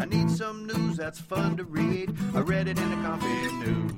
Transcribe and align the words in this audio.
I 0.00 0.04
need 0.04 0.30
some 0.30 0.64
news 0.64 0.96
that's 0.96 1.18
fun 1.18 1.56
to 1.56 1.64
read. 1.64 2.16
I 2.32 2.38
read 2.38 2.68
it 2.68 2.78
in 2.78 2.88
the 2.88 2.96
coffee 3.08 3.26
news. 3.64 3.92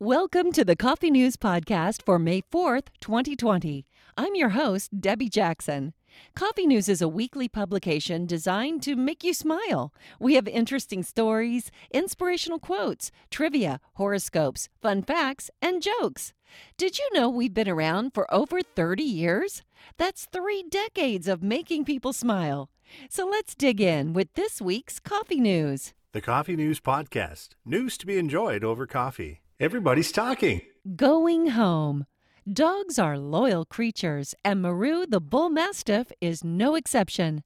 Welcome 0.00 0.52
to 0.52 0.64
the 0.64 0.74
Coffee 0.74 1.10
News 1.10 1.36
Podcast 1.36 2.02
for 2.02 2.18
May 2.18 2.40
4th, 2.40 2.86
2020. 3.00 3.84
I'm 4.16 4.34
your 4.34 4.50
host, 4.50 5.02
Debbie 5.02 5.28
Jackson. 5.28 5.92
Coffee 6.34 6.66
News 6.66 6.88
is 6.88 7.00
a 7.00 7.08
weekly 7.08 7.48
publication 7.48 8.26
designed 8.26 8.82
to 8.82 8.96
make 8.96 9.22
you 9.22 9.32
smile. 9.32 9.92
We 10.18 10.34
have 10.34 10.48
interesting 10.48 11.02
stories, 11.02 11.70
inspirational 11.92 12.58
quotes, 12.58 13.10
trivia, 13.30 13.80
horoscopes, 13.94 14.68
fun 14.82 15.02
facts, 15.02 15.50
and 15.62 15.82
jokes. 15.82 16.32
Did 16.76 16.98
you 16.98 17.08
know 17.12 17.28
we've 17.28 17.54
been 17.54 17.68
around 17.68 18.14
for 18.14 18.32
over 18.34 18.62
30 18.62 19.02
years? 19.02 19.62
That's 19.96 20.26
three 20.26 20.64
decades 20.68 21.28
of 21.28 21.42
making 21.42 21.84
people 21.84 22.12
smile. 22.12 22.68
So 23.08 23.26
let's 23.26 23.54
dig 23.54 23.80
in 23.80 24.12
with 24.12 24.32
this 24.34 24.60
week's 24.60 24.98
Coffee 24.98 25.40
News. 25.40 25.92
The 26.12 26.20
Coffee 26.20 26.56
News 26.56 26.80
Podcast. 26.80 27.50
News 27.64 27.98
to 27.98 28.06
be 28.06 28.18
enjoyed 28.18 28.62
over 28.62 28.86
coffee. 28.86 29.40
Everybody's 29.58 30.12
talking. 30.12 30.60
Going 30.96 31.48
home. 31.48 32.06
Dogs 32.52 32.98
are 32.98 33.16
loyal 33.16 33.64
creatures, 33.64 34.34
and 34.44 34.60
Maru 34.60 35.06
the 35.06 35.18
bull 35.18 35.48
mastiff 35.48 36.12
is 36.20 36.44
no 36.44 36.74
exception. 36.74 37.42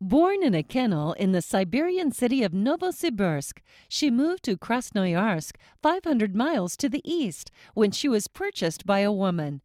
Born 0.00 0.42
in 0.42 0.56
a 0.56 0.64
kennel 0.64 1.12
in 1.12 1.30
the 1.30 1.40
Siberian 1.40 2.10
city 2.10 2.42
of 2.42 2.50
Novosibirsk, 2.50 3.60
she 3.88 4.10
moved 4.10 4.42
to 4.42 4.56
Krasnoyarsk, 4.56 5.54
500 5.80 6.34
miles 6.34 6.76
to 6.78 6.88
the 6.88 7.00
east, 7.04 7.52
when 7.74 7.92
she 7.92 8.08
was 8.08 8.26
purchased 8.26 8.84
by 8.84 8.98
a 9.00 9.12
woman. 9.12 9.60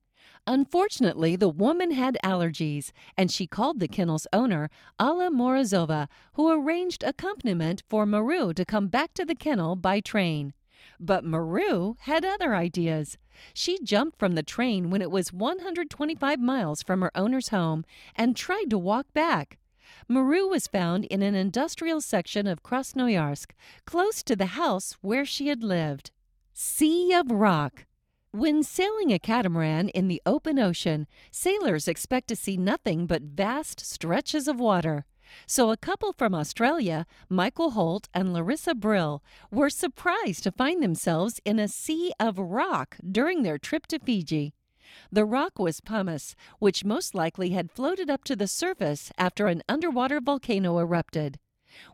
Unfortunately, 0.46 1.36
the 1.36 1.50
woman 1.50 1.90
had 1.90 2.20
allergies, 2.24 2.92
and 3.18 3.32
she 3.32 3.48
called 3.48 3.80
the 3.80 3.88
kennel's 3.88 4.28
owner, 4.32 4.70
Alla 5.00 5.32
Morozova, 5.32 6.08
who 6.34 6.52
arranged 6.52 7.04
accompaniment 7.04 7.82
for 7.90 8.06
Maru 8.06 8.54
to 8.54 8.64
come 8.64 8.86
back 8.90 9.16
to 9.16 9.26
the 9.26 9.34
kennel 9.34 9.76
by 9.76 10.00
train. 10.00 10.54
But 11.00 11.24
Maru 11.24 11.96
had 12.02 12.24
other 12.24 12.56
ideas. 12.56 13.18
She 13.54 13.80
jumped 13.84 14.18
from 14.18 14.36
the 14.36 14.44
train 14.44 14.90
when 14.90 15.02
it 15.02 15.12
was 15.12 15.34
125 15.34 16.40
miles 16.40 16.82
from 16.82 17.02
her 17.02 17.12
owner's 17.16 17.50
home 17.50 17.86
and 18.16 18.36
tried 18.36 18.70
to 18.70 18.78
walk 18.78 19.08
back. 19.14 19.58
Maru 20.08 20.48
was 20.48 20.68
found 20.68 21.06
in 21.06 21.22
an 21.22 21.36
industrial 21.36 22.02
section 22.02 22.48
of 22.48 22.64
Krasnoyarsk, 22.64 23.52
close 23.86 24.24
to 24.24 24.36
the 24.36 24.58
house 24.58 24.98
where 25.02 25.26
she 25.26 25.48
had 25.48 25.64
lived. 25.64 26.12
Sea 26.54 27.14
of 27.14 27.32
Rock. 27.32 27.86
When 28.32 28.64
sailing 28.64 29.14
a 29.14 29.20
catamaran 29.20 29.90
in 29.90 30.08
the 30.08 30.22
open 30.26 30.60
ocean, 30.60 31.08
sailors 31.32 31.88
expect 31.88 32.28
to 32.28 32.36
see 32.36 32.58
nothing 32.58 33.08
but 33.08 33.22
vast 33.22 33.80
stretches 33.80 34.48
of 34.48 34.60
water. 34.60 35.06
So 35.48 35.72
a 35.72 35.78
couple 35.78 36.14
from 36.14 36.34
Australia, 36.34 37.06
Michael 37.30 37.72
Hoult 37.72 38.08
and 38.14 38.34
Larissa 38.34 38.76
Brill, 38.76 39.24
were 39.52 39.70
surprised 39.70 40.44
to 40.44 40.52
find 40.52 40.82
themselves 40.82 41.40
in 41.46 41.60
a 41.60 41.68
sea 41.68 42.12
of 42.20 42.40
rock 42.40 42.98
during 43.10 43.44
their 43.44 43.58
trip 43.58 43.88
to 43.88 44.00
Fiji. 44.00 44.54
The 45.12 45.26
rock 45.26 45.60
was 45.60 45.82
pumice, 45.82 46.36
which 46.60 46.86
most 46.86 47.16
likely 47.16 47.50
had 47.50 47.72
floated 47.72 48.10
up 48.10 48.24
to 48.26 48.36
the 48.36 48.48
surface 48.48 49.12
after 49.18 49.48
an 49.48 49.64
underwater 49.68 50.22
volcano 50.22 50.78
erupted. 50.80 51.40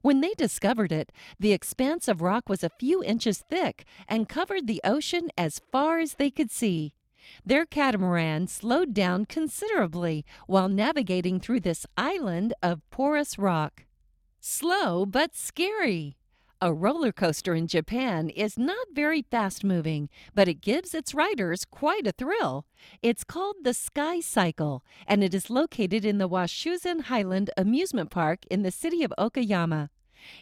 When 0.02 0.22
they 0.22 0.34
discovered 0.34 0.92
it, 0.92 1.12
the 1.40 1.54
expanse 1.54 2.08
of 2.08 2.22
rock 2.22 2.48
was 2.48 2.64
a 2.64 2.70
few 2.70 3.04
inches 3.04 3.40
thick 3.50 3.86
and 4.08 4.30
covered 4.30 4.68
the 4.68 4.82
ocean 4.84 5.30
as 5.38 5.62
far 5.72 6.00
as 6.00 6.16
they 6.16 6.30
could 6.30 6.52
see. 6.52 6.94
Their 7.46 7.66
catamaran 7.66 8.48
slowed 8.48 8.94
down 8.94 9.26
considerably 9.26 10.26
while 10.48 10.70
navigating 10.70 11.40
through 11.40 11.62
this 11.62 11.86
island 11.98 12.54
of 12.62 12.82
porous 12.90 13.38
rock. 13.38 13.86
Slow 14.40 15.06
but 15.06 15.36
scary. 15.36 16.18
A 16.64 16.72
roller 16.72 17.12
coaster 17.12 17.56
in 17.56 17.66
Japan 17.66 18.30
is 18.30 18.56
not 18.56 18.86
very 18.94 19.24
fast 19.24 19.64
moving, 19.64 20.10
but 20.36 20.48
it 20.48 20.62
gives 20.62 20.94
its 20.94 21.16
riders 21.16 21.66
quite 21.66 22.06
a 22.06 22.12
thrill. 22.12 22.68
It's 23.02 23.24
called 23.24 23.56
the 23.64 23.74
Sky 23.74 24.20
Cycle, 24.20 24.84
and 25.08 25.24
it 25.24 25.34
is 25.34 25.50
located 25.50 26.06
in 26.06 26.20
the 26.20 26.30
Washuzan 26.30 27.06
Highland 27.06 27.50
Amusement 27.58 28.12
Park 28.12 28.46
in 28.52 28.62
the 28.62 28.70
city 28.70 29.04
of 29.04 29.12
Okayama. 29.18 29.90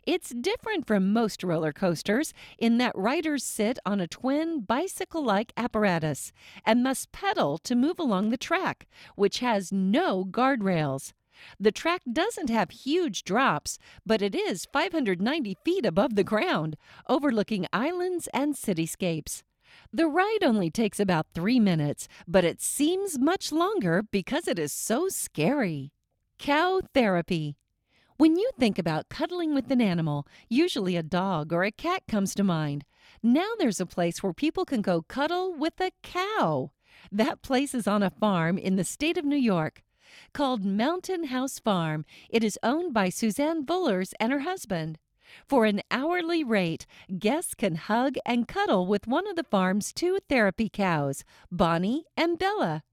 It's 0.03 0.29
different 0.29 0.87
from 0.87 1.13
most 1.13 1.43
roller 1.43 1.73
coasters 1.73 2.33
in 2.57 2.77
that 2.77 2.95
riders 2.95 3.43
sit 3.43 3.79
on 3.85 3.99
a 3.99 4.07
twin 4.07 4.61
bicycle 4.61 5.23
like 5.23 5.53
apparatus 5.57 6.31
and 6.65 6.83
must 6.83 7.11
pedal 7.11 7.57
to 7.59 7.75
move 7.75 7.99
along 7.99 8.29
the 8.29 8.37
track, 8.37 8.87
which 9.15 9.39
has 9.39 9.71
no 9.71 10.25
guardrails. 10.25 11.13
The 11.59 11.71
track 11.71 12.01
doesn't 12.11 12.49
have 12.49 12.71
huge 12.71 13.23
drops, 13.23 13.79
but 14.05 14.21
it 14.21 14.35
is 14.35 14.67
590 14.73 15.57
feet 15.63 15.85
above 15.85 16.15
the 16.15 16.23
ground, 16.23 16.75
overlooking 17.07 17.65
islands 17.71 18.27
and 18.33 18.55
cityscapes. 18.55 19.43
The 19.91 20.07
ride 20.07 20.43
only 20.43 20.69
takes 20.69 20.99
about 20.99 21.27
three 21.33 21.59
minutes, 21.59 22.07
but 22.27 22.43
it 22.43 22.61
seems 22.61 23.19
much 23.19 23.51
longer 23.51 24.03
because 24.03 24.47
it 24.47 24.59
is 24.59 24.73
so 24.73 25.09
scary. 25.09 25.91
Cow 26.37 26.81
therapy. 26.93 27.55
When 28.19 28.35
you 28.35 28.51
think 28.59 28.77
about 28.77 29.07
cuddling 29.07 29.55
with 29.55 29.71
an 29.71 29.79
animal, 29.79 30.27
usually 30.49 30.97
a 30.97 31.01
dog 31.01 31.53
or 31.53 31.63
a 31.63 31.71
cat 31.71 32.03
comes 32.05 32.35
to 32.35 32.43
mind. 32.43 32.83
Now 33.23 33.51
there's 33.57 33.79
a 33.79 33.85
place 33.85 34.21
where 34.21 34.33
people 34.33 34.65
can 34.65 34.81
go 34.81 35.03
cuddle 35.03 35.53
with 35.53 35.79
a 35.79 35.93
cow. 36.03 36.71
That 37.13 37.41
place 37.41 37.73
is 37.73 37.87
on 37.87 38.03
a 38.03 38.09
farm 38.09 38.57
in 38.57 38.75
the 38.75 38.83
state 38.83 39.17
of 39.17 39.23
New 39.23 39.37
York. 39.37 39.83
Called 40.33 40.65
Mountain 40.65 41.27
Horse 41.27 41.59
Farm, 41.59 42.03
it 42.29 42.43
is 42.43 42.59
owned 42.61 42.93
by 42.93 43.07
Suzanne 43.07 43.65
Vullers 43.65 44.13
and 44.19 44.33
her 44.33 44.41
husband. 44.41 44.97
For 45.47 45.63
an 45.63 45.81
hourly 45.89 46.43
rate, 46.43 46.85
guests 47.19 47.55
can 47.55 47.75
hug 47.75 48.15
and 48.25 48.49
cuddle 48.49 48.85
with 48.85 49.07
one 49.07 49.29
of 49.29 49.37
the 49.37 49.45
farm's 49.45 49.93
two 49.93 50.19
therapy 50.27 50.67
cows, 50.67 51.23
Bonnie 51.49 52.03
and 52.17 52.37
Bella. 52.37 52.83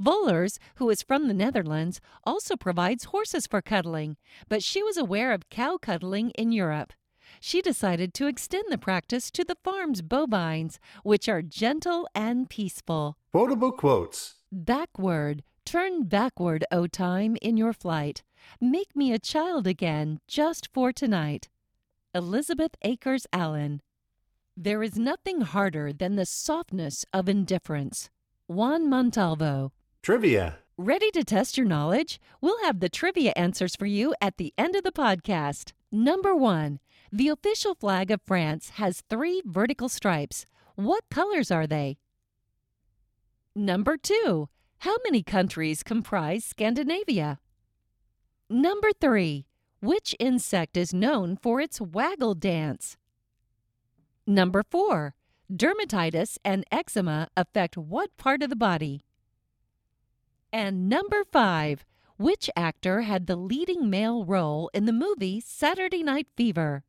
Vullers, 0.00 0.58
who 0.76 0.90
is 0.90 1.02
from 1.02 1.28
the 1.28 1.34
Netherlands, 1.34 2.00
also 2.24 2.56
provides 2.56 3.04
horses 3.04 3.46
for 3.46 3.62
cuddling, 3.62 4.16
but 4.48 4.62
she 4.62 4.82
was 4.82 4.96
aware 4.96 5.32
of 5.32 5.48
cow 5.50 5.76
cuddling 5.76 6.30
in 6.30 6.52
Europe. 6.52 6.92
She 7.40 7.62
decided 7.62 8.14
to 8.14 8.26
extend 8.26 8.64
the 8.70 8.78
practice 8.78 9.30
to 9.32 9.44
the 9.44 9.56
farm's 9.62 10.02
bovines, 10.02 10.78
which 11.02 11.28
are 11.28 11.42
gentle 11.42 12.08
and 12.14 12.48
peaceful. 12.48 13.16
Quotable 13.32 13.72
quotes. 13.72 14.34
Backward. 14.50 15.42
Turn 15.64 16.04
backward, 16.04 16.64
O 16.70 16.86
time, 16.86 17.36
in 17.40 17.56
your 17.56 17.72
flight. 17.72 18.22
Make 18.60 18.94
me 18.94 19.12
a 19.12 19.18
child 19.18 19.66
again, 19.66 20.20
just 20.28 20.68
for 20.72 20.92
tonight. 20.92 21.48
Elizabeth 22.14 22.76
Akers 22.82 23.26
Allen. 23.32 23.80
There 24.56 24.82
is 24.82 24.96
nothing 24.98 25.40
harder 25.40 25.92
than 25.92 26.16
the 26.16 26.26
softness 26.26 27.04
of 27.12 27.28
indifference. 27.28 28.10
Juan 28.46 28.88
Montalvo. 28.88 29.72
Trivia. 30.04 30.58
Ready 30.76 31.10
to 31.12 31.24
test 31.24 31.56
your 31.56 31.66
knowledge? 31.66 32.20
We'll 32.42 32.62
have 32.64 32.80
the 32.80 32.90
trivia 32.90 33.32
answers 33.36 33.74
for 33.74 33.86
you 33.86 34.14
at 34.20 34.36
the 34.36 34.52
end 34.58 34.76
of 34.76 34.84
the 34.84 34.92
podcast. 34.92 35.72
Number 35.90 36.36
one, 36.36 36.78
the 37.10 37.28
official 37.28 37.74
flag 37.74 38.10
of 38.10 38.20
France 38.26 38.72
has 38.74 39.02
three 39.08 39.40
vertical 39.46 39.88
stripes. 39.88 40.44
What 40.74 41.04
colors 41.10 41.50
are 41.50 41.66
they? 41.66 41.96
Number 43.56 43.96
two, 43.96 44.50
how 44.80 44.94
many 45.04 45.22
countries 45.22 45.82
comprise 45.82 46.44
Scandinavia? 46.44 47.38
Number 48.50 48.90
three, 49.00 49.46
which 49.80 50.14
insect 50.20 50.76
is 50.76 50.92
known 50.92 51.38
for 51.38 51.62
its 51.62 51.80
waggle 51.80 52.34
dance? 52.34 52.98
Number 54.26 54.64
four, 54.70 55.14
dermatitis 55.50 56.36
and 56.44 56.62
eczema 56.70 57.28
affect 57.38 57.78
what 57.78 58.14
part 58.18 58.42
of 58.42 58.50
the 58.50 58.54
body? 58.54 59.00
And 60.54 60.88
number 60.88 61.24
five, 61.32 61.84
which 62.16 62.48
actor 62.54 63.00
had 63.00 63.26
the 63.26 63.34
leading 63.34 63.90
male 63.90 64.24
role 64.24 64.70
in 64.72 64.84
the 64.84 64.92
movie 64.92 65.40
Saturday 65.40 66.04
Night 66.04 66.28
Fever? 66.36 66.84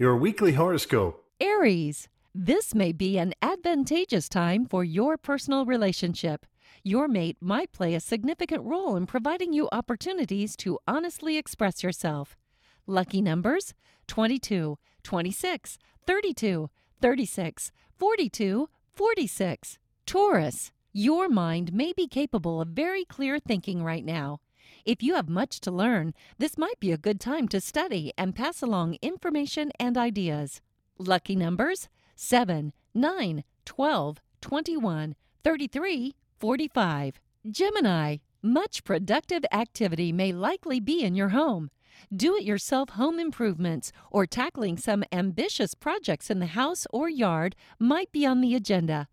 Your 0.00 0.16
weekly 0.16 0.54
horoscope. 0.54 1.24
Aries, 1.38 2.08
this 2.34 2.74
may 2.74 2.90
be 2.90 3.18
an 3.18 3.34
advantageous 3.40 4.28
time 4.28 4.66
for 4.66 4.82
your 4.82 5.16
personal 5.16 5.64
relationship. 5.64 6.44
Your 6.82 7.06
mate 7.06 7.36
might 7.40 7.70
play 7.70 7.94
a 7.94 8.00
significant 8.00 8.64
role 8.64 8.96
in 8.96 9.06
providing 9.06 9.52
you 9.52 9.68
opportunities 9.70 10.56
to 10.56 10.80
honestly 10.88 11.36
express 11.36 11.84
yourself. 11.84 12.36
Lucky 12.84 13.22
numbers 13.22 13.74
22, 14.08 14.76
26, 15.04 15.78
32, 16.04 16.68
36, 17.00 17.72
42, 17.96 18.68
46. 18.92 19.78
Taurus, 20.04 20.72
your 20.92 21.28
mind 21.28 21.72
may 21.72 21.92
be 21.92 22.06
capable 22.06 22.60
of 22.60 22.68
very 22.68 23.04
clear 23.04 23.38
thinking 23.38 23.82
right 23.82 24.04
now. 24.04 24.40
If 24.84 25.02
you 25.02 25.14
have 25.14 25.28
much 25.28 25.60
to 25.60 25.70
learn, 25.70 26.14
this 26.38 26.56
might 26.56 26.80
be 26.80 26.92
a 26.92 26.98
good 26.98 27.20
time 27.20 27.48
to 27.48 27.60
study 27.60 28.12
and 28.16 28.34
pass 28.34 28.62
along 28.62 28.96
information 29.02 29.70
and 29.78 29.96
ideas. 29.96 30.60
Lucky 30.98 31.36
numbers 31.36 31.88
7, 32.16 32.72
9, 32.94 33.44
12, 33.64 34.18
21, 34.40 35.14
33, 35.42 36.14
45. 36.38 37.20
Gemini, 37.50 38.16
Much 38.42 38.84
productive 38.84 39.44
activity 39.52 40.12
may 40.12 40.32
likely 40.32 40.80
be 40.80 41.02
in 41.02 41.14
your 41.14 41.28
home. 41.28 41.70
Do 42.14 42.34
it 42.36 42.42
yourself 42.42 42.90
home 42.90 43.18
improvements 43.18 43.92
or 44.10 44.24
tackling 44.24 44.78
some 44.78 45.04
ambitious 45.12 45.74
projects 45.74 46.30
in 46.30 46.38
the 46.38 46.46
house 46.46 46.86
or 46.90 47.10
yard 47.10 47.54
might 47.78 48.10
be 48.12 48.24
on 48.24 48.40
the 48.40 48.54
agenda. 48.54 49.08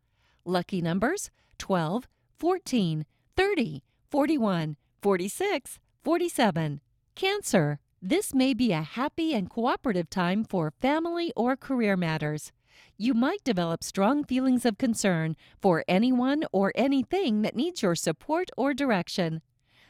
Lucky 0.45 0.81
numbers 0.81 1.29
12, 1.57 2.07
14, 2.37 3.05
30, 3.35 3.83
41, 4.09 4.77
46, 5.01 5.79
47. 6.03 6.81
Cancer. 7.15 7.79
This 8.01 8.33
may 8.33 8.53
be 8.53 8.71
a 8.71 8.81
happy 8.81 9.33
and 9.33 9.49
cooperative 9.49 10.09
time 10.09 10.43
for 10.43 10.73
family 10.79 11.33
or 11.35 11.55
career 11.55 11.97
matters. 11.97 12.51
You 12.97 13.13
might 13.13 13.43
develop 13.43 13.83
strong 13.83 14.23
feelings 14.23 14.65
of 14.65 14.77
concern 14.77 15.35
for 15.61 15.83
anyone 15.87 16.45
or 16.51 16.71
anything 16.75 17.41
that 17.41 17.55
needs 17.55 17.81
your 17.81 17.95
support 17.95 18.49
or 18.55 18.73
direction. 18.73 19.41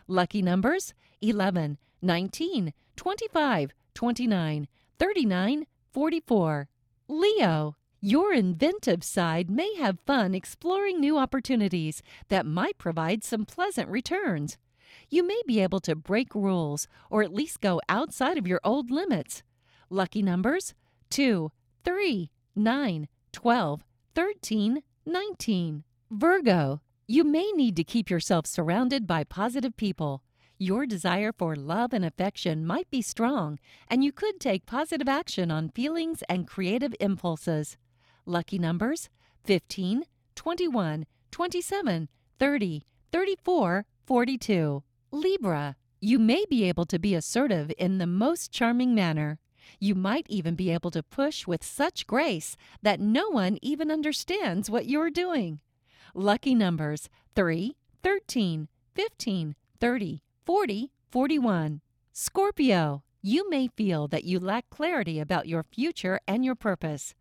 Lucky 0.07 0.41
numbers 0.41 0.93
11, 1.21 1.77
19, 2.01 2.73
25, 2.95 3.71
29, 3.93 4.67
39, 4.99 5.65
44. 5.91 6.69
Leo. 7.07 7.75
Your 8.07 8.33
inventive 8.33 9.03
side 9.03 9.49
may 9.49 9.75
have 9.75 9.99
fun 10.05 10.33
exploring 10.33 10.97
new 11.01 11.17
opportunities 11.17 12.01
that 12.29 12.45
might 12.45 12.77
provide 12.77 13.21
some 13.21 13.43
pleasant 13.43 13.89
returns. 13.89 14.57
You 15.09 15.27
may 15.27 15.41
be 15.45 15.59
able 15.59 15.81
to 15.81 15.93
break 15.93 16.33
rules 16.33 16.87
or 17.09 17.21
at 17.21 17.33
least 17.33 17.59
go 17.59 17.81
outside 17.89 18.37
of 18.37 18.47
your 18.47 18.61
old 18.63 18.89
limits. 18.89 19.43
Lucky 19.89 20.21
numbers 20.21 20.73
2, 21.09 21.51
3, 21.83 22.29
9, 22.55 23.07
12, 23.33 23.83
13, 24.15 24.83
19. 25.05 25.83
Virgo. 26.09 26.81
You 27.07 27.25
may 27.25 27.51
need 27.51 27.75
to 27.75 27.83
keep 27.83 28.09
yourself 28.09 28.45
surrounded 28.45 29.05
by 29.05 29.25
positive 29.25 29.75
people. 29.75 30.23
Your 30.57 30.85
desire 30.85 31.33
for 31.37 31.57
love 31.57 31.91
and 31.91 32.05
affection 32.05 32.65
might 32.65 32.89
be 32.89 33.01
strong, 33.01 33.59
and 33.89 34.01
you 34.01 34.13
could 34.13 34.39
take 34.39 34.65
positive 34.65 35.09
action 35.09 35.51
on 35.51 35.71
feelings 35.71 36.23
and 36.29 36.47
creative 36.47 36.95
impulses. 37.01 37.75
Lucky 38.29 38.59
numbers 38.59 39.09
15, 39.45 40.03
21, 40.35 41.05
27, 41.31 42.09
30, 42.37 42.85
34, 43.09 43.85
42. 44.05 44.83
Libra. 45.11 45.77
You 46.01 46.19
may 46.19 46.43
be 46.49 46.65
able 46.65 46.85
to 46.87 46.99
be 46.99 47.15
assertive 47.15 47.71
in 47.77 47.99
the 47.99 48.05
most 48.05 48.51
charming 48.51 48.93
manner. 48.93 49.39
You 49.79 49.95
might 49.95 50.25
even 50.27 50.55
be 50.55 50.71
able 50.71 50.91
to 50.91 51.03
push 51.03 51.47
with 51.47 51.63
such 51.63 52.05
grace 52.05 52.57
that 52.81 52.99
no 52.99 53.29
one 53.29 53.59
even 53.61 53.89
understands 53.89 54.69
what 54.69 54.87
you're 54.87 55.09
doing. 55.09 55.61
Lucky 56.13 56.53
numbers 56.53 57.07
3, 57.33 57.77
13, 58.03 58.67
15, 58.93 59.55
30, 59.79 60.21
40, 60.45 60.91
41. 61.09 61.81
Scorpio, 62.11 63.03
you 63.21 63.49
may 63.49 63.69
feel 63.69 64.09
that 64.09 64.25
you 64.25 64.37
lack 64.37 64.69
clarity 64.69 65.17
about 65.17 65.47
your 65.47 65.63
future 65.63 66.19
and 66.27 66.43
your 66.43 66.55
purpose. 66.55 67.15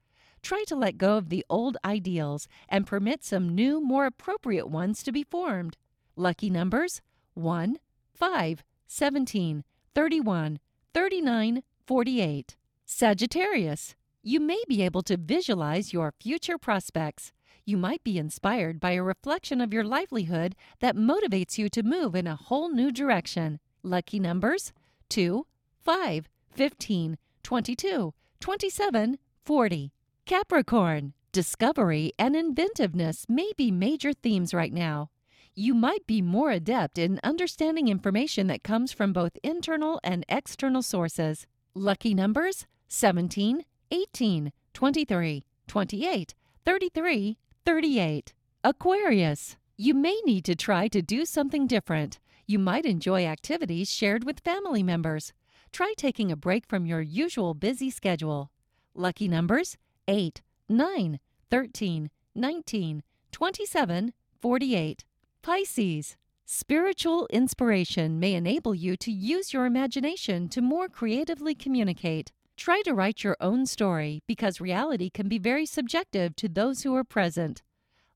Try 0.46 0.62
to 0.68 0.76
let 0.76 0.96
go 0.96 1.16
of 1.16 1.28
the 1.28 1.44
old 1.50 1.76
ideals 1.84 2.46
and 2.68 2.86
permit 2.86 3.24
some 3.24 3.48
new, 3.48 3.80
more 3.80 4.06
appropriate 4.06 4.68
ones 4.68 5.02
to 5.02 5.10
be 5.10 5.24
formed. 5.24 5.76
Lucky 6.14 6.50
numbers 6.50 7.02
1, 7.34 7.78
5, 8.14 8.62
17, 8.86 9.64
31, 9.92 10.60
39, 10.94 11.62
48. 11.84 12.56
Sagittarius, 12.84 13.96
you 14.22 14.38
may 14.38 14.62
be 14.68 14.84
able 14.84 15.02
to 15.02 15.16
visualize 15.16 15.92
your 15.92 16.14
future 16.20 16.58
prospects. 16.58 17.32
You 17.64 17.76
might 17.76 18.04
be 18.04 18.16
inspired 18.16 18.78
by 18.78 18.92
a 18.92 19.02
reflection 19.02 19.60
of 19.60 19.74
your 19.74 19.82
livelihood 19.82 20.54
that 20.78 20.94
motivates 20.94 21.58
you 21.58 21.68
to 21.70 21.82
move 21.82 22.14
in 22.14 22.28
a 22.28 22.36
whole 22.36 22.70
new 22.70 22.92
direction. 22.92 23.58
Lucky 23.82 24.20
numbers 24.20 24.72
2, 25.08 25.44
5, 25.80 26.28
15, 26.52 27.18
22, 27.42 28.14
27, 28.38 29.18
40. 29.44 29.92
Capricorn, 30.26 31.12
discovery 31.30 32.12
and 32.18 32.34
inventiveness 32.34 33.26
may 33.28 33.52
be 33.56 33.70
major 33.70 34.12
themes 34.12 34.52
right 34.52 34.72
now. 34.72 35.08
You 35.54 35.72
might 35.72 36.04
be 36.04 36.20
more 36.20 36.50
adept 36.50 36.98
in 36.98 37.20
understanding 37.22 37.86
information 37.86 38.48
that 38.48 38.64
comes 38.64 38.90
from 38.90 39.12
both 39.12 39.38
internal 39.44 40.00
and 40.02 40.26
external 40.28 40.82
sources. 40.82 41.46
Lucky 41.74 42.12
numbers 42.12 42.66
17, 42.88 43.64
18, 43.92 44.52
23, 44.74 45.44
28, 45.68 46.34
33, 46.64 47.38
38. 47.64 48.34
Aquarius. 48.64 49.56
You 49.76 49.94
may 49.94 50.20
need 50.26 50.44
to 50.46 50.56
try 50.56 50.88
to 50.88 51.02
do 51.02 51.24
something 51.24 51.68
different. 51.68 52.18
You 52.48 52.58
might 52.58 52.84
enjoy 52.84 53.26
activities 53.26 53.94
shared 53.94 54.24
with 54.24 54.40
family 54.40 54.82
members. 54.82 55.32
Try 55.70 55.94
taking 55.96 56.32
a 56.32 56.36
break 56.36 56.66
from 56.66 56.84
your 56.84 57.00
usual 57.00 57.54
busy 57.54 57.90
schedule. 57.90 58.50
Lucky 58.92 59.28
numbers 59.28 59.76
8, 60.08 60.42
9, 60.68 61.20
13, 61.50 62.10
19, 62.34 63.02
27, 63.32 64.12
48. 64.40 65.04
Pisces. 65.42 66.16
Spiritual 66.44 67.26
inspiration 67.30 68.20
may 68.20 68.34
enable 68.34 68.74
you 68.74 68.96
to 68.96 69.10
use 69.10 69.52
your 69.52 69.66
imagination 69.66 70.48
to 70.48 70.62
more 70.62 70.88
creatively 70.88 71.54
communicate. 71.54 72.30
Try 72.56 72.82
to 72.84 72.94
write 72.94 73.24
your 73.24 73.36
own 73.40 73.66
story 73.66 74.22
because 74.26 74.60
reality 74.60 75.10
can 75.10 75.28
be 75.28 75.38
very 75.38 75.66
subjective 75.66 76.36
to 76.36 76.48
those 76.48 76.82
who 76.82 76.94
are 76.94 77.04
present. 77.04 77.62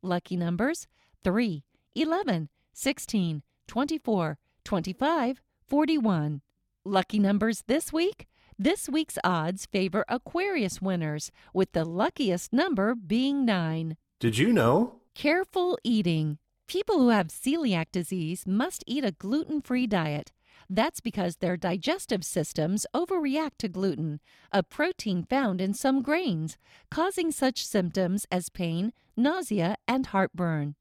Lucky 0.00 0.37
numbers 0.37 0.87
3, 1.25 1.64
11, 1.94 2.48
16, 2.72 3.42
24, 3.66 4.38
25, 4.64 5.40
41. 5.66 6.40
Lucky 6.84 7.19
numbers 7.19 7.64
this 7.66 7.92
week? 7.92 8.26
This 8.62 8.91
week's 8.91 9.17
odds 9.25 9.65
favor 9.65 10.05
Aquarius 10.07 10.83
winners, 10.83 11.33
with 11.55 11.73
the 11.73 11.87
luckiest 11.87 12.53
number 12.53 12.95
being 12.95 13.47
9. 13.47 13.97
Did 14.19 14.37
you 14.37 14.53
know? 14.53 14.97
Careful 15.15 15.79
eating. 15.83 16.37
People 16.69 16.99
who 16.99 17.09
have 17.09 17.29
celiac 17.29 17.87
disease 17.91 18.47
must 18.47 18.85
eat 18.87 19.03
a 19.03 19.12
gluten 19.12 19.62
free 19.62 19.87
diet. 19.87 20.33
That's 20.69 21.01
because 21.01 21.37
their 21.37 21.57
digestive 21.57 22.23
systems 22.23 22.85
overreact 22.95 23.57
to 23.61 23.69
gluten, 23.69 24.21
a 24.53 24.62
protein 24.62 25.25
found 25.25 25.62
in 25.62 25.73
some 25.73 26.03
grains, 26.03 26.59
causing 26.91 27.33
such 27.33 27.65
symptoms 27.65 28.27
as 28.31 28.51
pain, 28.51 28.93
nausea, 29.17 29.77
and 29.89 30.05
heartburn. 30.09 30.75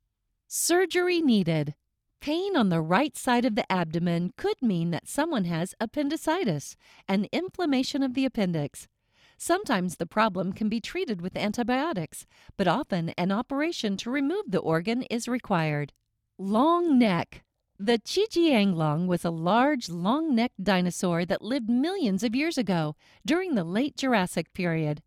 Surgery 0.50 1.22
needed. 1.22 1.76
Pain 2.22 2.58
on 2.58 2.68
the 2.68 2.82
right 2.82 3.16
side 3.16 3.46
of 3.46 3.56
the 3.56 3.72
abdomen 3.72 4.34
could 4.36 4.62
mean 4.62 4.92
that 4.92 5.08
someone 5.08 5.46
has 5.46 5.74
appendicitis, 5.80 6.76
an 7.08 7.28
inflammation 7.32 8.04
of 8.04 8.14
the 8.14 8.26
appendix. 8.26 8.90
Sometimes 9.38 9.96
the 9.96 10.06
problem 10.06 10.52
can 10.52 10.68
be 10.68 10.82
treated 10.82 11.22
with 11.22 11.38
antibiotics, 11.38 12.26
but 12.58 12.68
often 12.68 13.10
an 13.18 13.32
operation 13.32 13.96
to 13.98 14.10
remove 14.10 14.52
the 14.52 14.60
organ 14.60 15.04
is 15.04 15.30
required. 15.30 15.94
Long 16.38 17.00
neck. 17.00 17.44
The 17.80 18.00
Qijianglong 18.00 19.08
was 19.08 19.24
a 19.24 19.32
large, 19.32 19.88
long 19.88 20.36
necked 20.36 20.62
dinosaur 20.62 21.24
that 21.24 21.42
lived 21.42 21.70
millions 21.70 22.22
of 22.26 22.36
years 22.36 22.58
ago 22.58 22.98
during 23.26 23.56
the 23.56 23.64
late 23.64 23.96
Jurassic 23.96 24.52
period. 24.52 25.02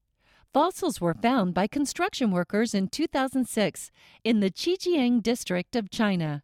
Fossils 0.55 0.99
were 0.99 1.13
found 1.13 1.53
by 1.53 1.67
construction 1.67 2.31
workers 2.31 2.73
in 2.73 2.89
2006 2.89 3.91
in 4.25 4.41
the 4.41 4.51
Qijiang 4.51 5.23
district 5.23 5.77
of 5.77 5.91
China. 5.91 6.43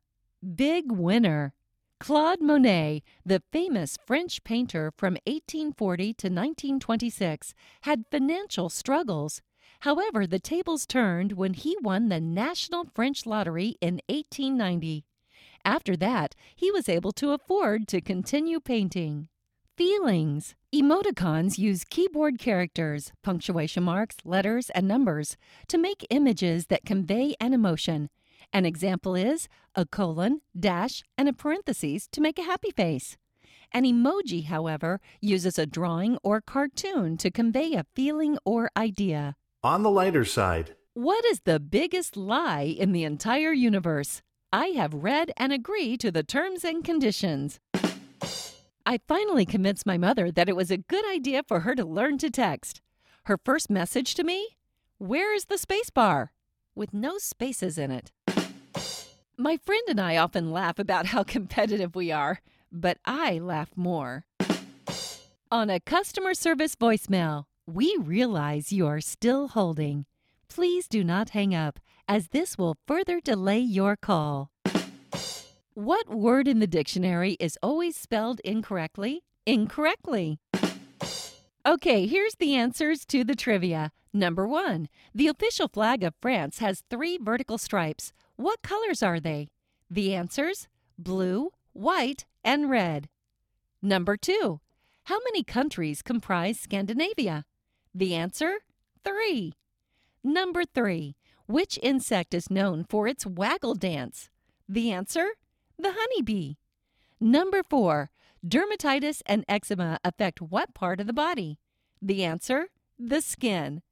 Big 0.54 0.92
winner. 0.92 1.52
Claude 1.98 2.40
Monet, 2.40 3.02
the 3.26 3.42
famous 3.50 3.98
French 4.06 4.44
painter 4.44 4.92
from 4.96 5.14
1840 5.26 6.04
to 6.14 6.28
1926, 6.28 7.54
had 7.80 8.04
financial 8.08 8.68
struggles. 8.68 9.42
However, 9.80 10.28
the 10.28 10.38
tables 10.38 10.86
turned 10.86 11.32
when 11.32 11.54
he 11.54 11.76
won 11.82 12.08
the 12.08 12.20
National 12.20 12.84
French 12.94 13.26
Lottery 13.26 13.74
in 13.80 14.00
1890. 14.08 15.04
After 15.64 15.96
that, 15.96 16.36
he 16.54 16.70
was 16.70 16.88
able 16.88 17.10
to 17.12 17.32
afford 17.32 17.88
to 17.88 18.00
continue 18.00 18.60
painting. 18.60 19.28
Feelings. 19.76 20.54
Emoticons 20.72 21.58
use 21.58 21.82
keyboard 21.82 22.38
characters, 22.38 23.10
punctuation 23.24 23.82
marks, 23.82 24.18
letters, 24.24 24.70
and 24.70 24.86
numbers 24.86 25.36
to 25.66 25.78
make 25.78 26.06
images 26.10 26.66
that 26.66 26.84
convey 26.84 27.34
an 27.40 27.52
emotion. 27.54 28.08
An 28.52 28.64
example 28.64 29.14
is 29.14 29.48
a 29.74 29.84
colon, 29.84 30.40
dash, 30.58 31.02
and 31.16 31.28
a 31.28 31.32
parenthesis 31.32 32.08
to 32.08 32.20
make 32.20 32.38
a 32.38 32.44
happy 32.44 32.70
face. 32.70 33.16
An 33.72 33.84
emoji, 33.84 34.46
however, 34.46 35.00
uses 35.20 35.58
a 35.58 35.66
drawing 35.66 36.16
or 36.22 36.40
cartoon 36.40 37.18
to 37.18 37.30
convey 37.30 37.74
a 37.74 37.84
feeling 37.94 38.38
or 38.44 38.70
idea. 38.76 39.36
On 39.62 39.82
the 39.82 39.90
lighter 39.90 40.24
side, 40.24 40.74
What 40.94 41.24
is 41.26 41.40
the 41.44 41.60
biggest 41.60 42.16
lie 42.16 42.62
in 42.62 42.92
the 42.92 43.04
entire 43.04 43.52
universe? 43.52 44.22
I 44.52 44.68
have 44.68 44.94
read 44.94 45.30
and 45.36 45.52
agree 45.52 45.98
to 45.98 46.10
the 46.10 46.22
terms 46.22 46.64
and 46.64 46.82
conditions. 46.82 47.60
I 48.86 48.98
finally 49.06 49.44
convinced 49.44 49.84
my 49.84 49.98
mother 49.98 50.32
that 50.32 50.48
it 50.48 50.56
was 50.56 50.70
a 50.70 50.78
good 50.78 51.04
idea 51.06 51.42
for 51.46 51.60
her 51.60 51.74
to 51.74 51.84
learn 51.84 52.16
to 52.18 52.30
text. 52.30 52.80
Her 53.24 53.38
first 53.44 53.68
message 53.68 54.14
to 54.14 54.24
me? 54.24 54.56
Where 54.96 55.34
is 55.34 55.44
the 55.44 55.58
space 55.58 55.90
bar? 55.90 56.32
With 56.74 56.94
no 56.94 57.18
spaces 57.18 57.76
in 57.76 57.90
it. 57.90 58.10
My 59.40 59.56
friend 59.56 59.84
and 59.88 60.00
I 60.00 60.16
often 60.16 60.50
laugh 60.50 60.80
about 60.80 61.06
how 61.06 61.22
competitive 61.22 61.94
we 61.94 62.10
are, 62.10 62.40
but 62.72 62.98
I 63.04 63.38
laugh 63.38 63.70
more. 63.76 64.24
On 65.52 65.70
a 65.70 65.78
customer 65.78 66.34
service 66.34 66.74
voicemail, 66.74 67.44
we 67.64 67.96
realize 68.00 68.72
you 68.72 68.88
are 68.88 69.00
still 69.00 69.46
holding. 69.46 70.06
Please 70.48 70.88
do 70.88 71.04
not 71.04 71.30
hang 71.30 71.54
up, 71.54 71.78
as 72.08 72.28
this 72.28 72.58
will 72.58 72.78
further 72.88 73.20
delay 73.20 73.60
your 73.60 73.94
call. 73.94 74.50
What 75.74 76.08
word 76.08 76.48
in 76.48 76.58
the 76.58 76.66
dictionary 76.66 77.36
is 77.38 77.56
always 77.62 77.94
spelled 77.94 78.40
incorrectly? 78.40 79.22
Incorrectly. 79.46 80.40
Okay, 81.64 82.08
here's 82.08 82.34
the 82.40 82.56
answers 82.56 83.04
to 83.04 83.22
the 83.22 83.36
trivia. 83.36 83.92
Number 84.12 84.48
one, 84.48 84.88
the 85.14 85.28
official 85.28 85.68
flag 85.68 86.02
of 86.02 86.14
France 86.20 86.58
has 86.58 86.82
three 86.90 87.18
vertical 87.18 87.56
stripes. 87.56 88.12
What 88.38 88.62
colors 88.62 89.02
are 89.02 89.18
they? 89.18 89.48
The 89.90 90.14
answers 90.14 90.68
blue, 90.96 91.50
white, 91.72 92.24
and 92.44 92.70
red. 92.70 93.08
Number 93.82 94.16
two, 94.16 94.60
how 95.04 95.18
many 95.24 95.42
countries 95.42 96.02
comprise 96.02 96.60
Scandinavia? 96.60 97.44
The 97.92 98.14
answer 98.14 98.58
three. 99.02 99.54
Number 100.22 100.62
three, 100.64 101.16
which 101.46 101.80
insect 101.82 102.32
is 102.32 102.48
known 102.48 102.84
for 102.88 103.08
its 103.08 103.26
waggle 103.26 103.74
dance? 103.74 104.30
The 104.68 104.92
answer 104.92 105.30
the 105.76 105.94
honeybee. 105.96 106.54
Number 107.18 107.64
four, 107.68 108.10
dermatitis 108.46 109.20
and 109.26 109.44
eczema 109.48 109.98
affect 110.04 110.40
what 110.40 110.74
part 110.74 111.00
of 111.00 111.08
the 111.08 111.12
body? 111.12 111.58
The 112.00 112.22
answer 112.22 112.68
the 113.00 113.20
skin. 113.20 113.82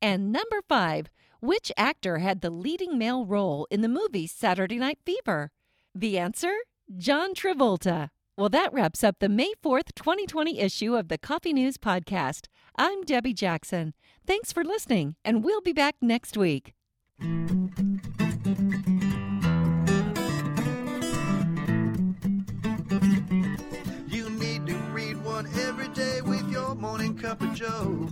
And 0.00 0.30
number 0.30 0.62
five, 0.68 1.08
which 1.40 1.70
actor 1.76 2.18
had 2.18 2.40
the 2.40 2.50
leading 2.50 2.98
male 2.98 3.24
role 3.24 3.66
in 3.70 3.80
the 3.80 3.88
movie 3.88 4.26
Saturday 4.26 4.76
Night 4.76 4.98
Fever? 5.04 5.50
The 5.94 6.18
answer 6.18 6.52
John 6.96 7.34
Travolta. 7.34 8.10
Well, 8.36 8.48
that 8.48 8.72
wraps 8.72 9.02
up 9.02 9.16
the 9.18 9.28
May 9.28 9.52
4th, 9.64 9.94
2020 9.94 10.60
issue 10.60 10.96
of 10.96 11.08
the 11.08 11.18
Coffee 11.18 11.52
News 11.52 11.76
Podcast. 11.76 12.46
I'm 12.76 13.02
Debbie 13.02 13.34
Jackson. 13.34 13.94
Thanks 14.26 14.52
for 14.52 14.64
listening, 14.64 15.16
and 15.24 15.44
we'll 15.44 15.60
be 15.60 15.72
back 15.72 15.96
next 16.00 16.36
week. 16.36 16.74
You 17.20 17.28
need 24.30 24.66
to 24.66 24.76
read 24.92 25.22
one 25.24 25.46
every 25.60 25.88
day 25.88 26.20
with 26.20 26.48
your 26.50 26.74
morning 26.74 27.16
cup 27.16 27.42
of 27.42 27.54
joe. 27.54 28.08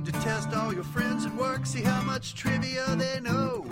Need 0.00 0.14
to 0.14 0.20
test 0.22 0.54
all 0.54 0.72
your 0.72 0.82
friends 0.82 1.26
at 1.26 1.34
work, 1.34 1.66
see 1.66 1.82
how 1.82 2.00
much 2.00 2.34
trivia 2.34 2.86
they 2.96 3.20
know. 3.20 3.66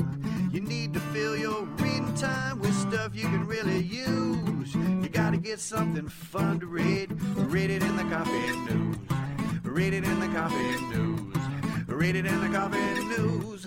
You 0.52 0.60
need 0.60 0.92
to 0.92 1.00
fill 1.00 1.38
your 1.38 1.62
reading 1.78 2.14
time 2.16 2.60
with 2.60 2.74
stuff 2.74 3.16
you 3.16 3.22
can 3.22 3.46
really 3.46 3.80
use. 3.82 4.74
You 4.74 5.08
gotta 5.08 5.38
get 5.38 5.58
something 5.58 6.06
fun 6.06 6.60
to 6.60 6.66
read. 6.66 7.18
Read 7.50 7.70
it 7.70 7.82
in 7.82 7.96
the 7.96 8.02
coffee 8.14 8.56
news. 8.70 8.96
Read 9.62 9.94
it 9.94 10.04
in 10.04 10.20
the 10.20 10.26
coffee 10.26 10.80
news. 10.94 11.36
Read 11.86 12.14
it 12.14 12.26
in 12.26 12.40
the 12.42 12.58
coffee 12.58 13.04
news. 13.04 13.66